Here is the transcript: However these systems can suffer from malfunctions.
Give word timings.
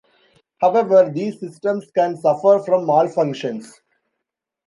However 0.59 1.11
these 1.11 1.39
systems 1.39 1.85
can 1.93 2.17
suffer 2.17 2.57
from 2.65 2.87
malfunctions. 2.87 3.71